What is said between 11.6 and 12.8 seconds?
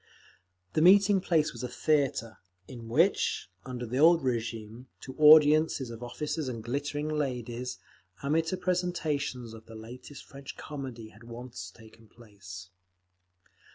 taken place.